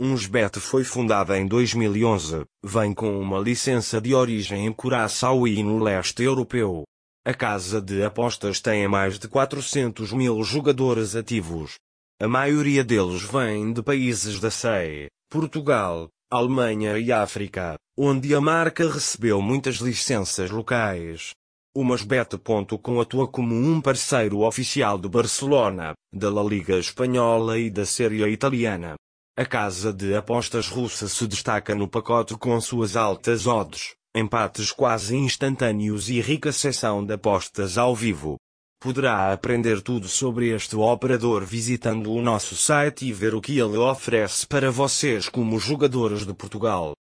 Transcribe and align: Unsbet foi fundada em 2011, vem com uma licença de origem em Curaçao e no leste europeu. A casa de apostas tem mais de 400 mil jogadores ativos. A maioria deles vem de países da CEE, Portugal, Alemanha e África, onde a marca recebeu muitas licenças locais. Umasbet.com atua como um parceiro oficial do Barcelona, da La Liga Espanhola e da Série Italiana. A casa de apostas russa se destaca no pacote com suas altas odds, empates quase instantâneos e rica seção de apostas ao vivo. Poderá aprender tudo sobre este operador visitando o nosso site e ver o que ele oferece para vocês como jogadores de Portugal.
Unsbet 0.00 0.58
foi 0.58 0.82
fundada 0.82 1.38
em 1.38 1.46
2011, 1.46 2.44
vem 2.64 2.92
com 2.92 3.16
uma 3.20 3.38
licença 3.38 4.00
de 4.00 4.12
origem 4.12 4.66
em 4.66 4.72
Curaçao 4.72 5.46
e 5.46 5.62
no 5.62 5.78
leste 5.78 6.24
europeu. 6.24 6.82
A 7.24 7.32
casa 7.32 7.80
de 7.80 8.02
apostas 8.02 8.60
tem 8.60 8.88
mais 8.88 9.20
de 9.20 9.28
400 9.28 10.12
mil 10.12 10.42
jogadores 10.42 11.14
ativos. 11.14 11.74
A 12.20 12.26
maioria 12.26 12.82
deles 12.82 13.22
vem 13.22 13.72
de 13.72 13.84
países 13.84 14.40
da 14.40 14.50
CEE, 14.50 15.06
Portugal, 15.30 16.08
Alemanha 16.28 16.98
e 16.98 17.12
África, 17.12 17.76
onde 17.96 18.34
a 18.34 18.40
marca 18.40 18.90
recebeu 18.90 19.40
muitas 19.40 19.76
licenças 19.76 20.50
locais. 20.50 21.30
Umasbet.com 21.76 23.00
atua 23.00 23.28
como 23.28 23.54
um 23.54 23.80
parceiro 23.80 24.40
oficial 24.40 24.98
do 24.98 25.08
Barcelona, 25.08 25.94
da 26.12 26.28
La 26.30 26.42
Liga 26.42 26.76
Espanhola 26.80 27.60
e 27.60 27.70
da 27.70 27.86
Série 27.86 28.28
Italiana. 28.28 28.96
A 29.36 29.44
casa 29.44 29.92
de 29.92 30.14
apostas 30.14 30.68
russa 30.68 31.08
se 31.08 31.26
destaca 31.26 31.74
no 31.74 31.88
pacote 31.88 32.36
com 32.36 32.60
suas 32.60 32.94
altas 32.94 33.48
odds, 33.48 33.96
empates 34.14 34.70
quase 34.70 35.16
instantâneos 35.16 36.08
e 36.08 36.20
rica 36.20 36.52
seção 36.52 37.04
de 37.04 37.14
apostas 37.14 37.76
ao 37.76 37.96
vivo. 37.96 38.36
Poderá 38.80 39.32
aprender 39.32 39.82
tudo 39.82 40.06
sobre 40.06 40.54
este 40.54 40.76
operador 40.76 41.44
visitando 41.44 42.12
o 42.12 42.22
nosso 42.22 42.54
site 42.54 43.06
e 43.06 43.12
ver 43.12 43.34
o 43.34 43.40
que 43.40 43.58
ele 43.58 43.76
oferece 43.76 44.46
para 44.46 44.70
vocês 44.70 45.28
como 45.28 45.58
jogadores 45.58 46.24
de 46.24 46.32
Portugal. 46.32 46.93